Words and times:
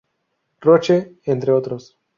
Roche, 0.61 1.19
entre 1.25 1.51
otros. 1.51 1.95